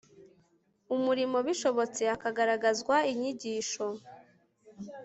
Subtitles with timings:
[0.95, 3.85] umurimo bishobotse hakagaragazwa inyigisho